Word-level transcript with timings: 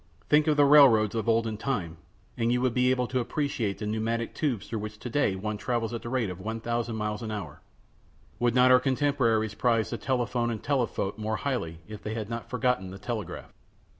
Think 0.29 0.47
of 0.47 0.57
the 0.57 0.65
railroads 0.65 1.13
of 1.13 1.25
the 1.27 1.31
olden 1.31 1.57
time, 1.57 1.97
and 2.35 2.51
you 2.51 2.59
will 2.59 2.71
be 2.71 2.89
able 2.89 3.05
to 3.05 3.19
appreciate 3.19 3.77
the 3.77 3.85
pneumatic 3.85 4.33
tubes 4.33 4.67
through 4.67 4.79
which 4.79 4.97
to 4.97 5.11
day 5.11 5.35
one 5.35 5.57
travels 5.57 5.93
at 5.93 6.01
the 6.01 6.09
rate 6.09 6.31
of 6.31 6.39
1000 6.39 6.95
miles 6.95 7.21
an 7.21 7.29
hour. 7.29 7.61
Would 8.39 8.55
not 8.55 8.71
our 8.71 8.79
contemporaries 8.79 9.53
prize 9.53 9.91
the 9.91 9.99
telephone 9.99 10.49
and 10.49 10.59
the 10.59 10.65
telephote 10.67 11.19
more 11.19 11.35
highly 11.35 11.81
if 11.87 12.01
they 12.01 12.15
had 12.15 12.31
not 12.31 12.49
forgotten 12.49 12.89
the 12.89 12.97
telegraph? 12.97 13.53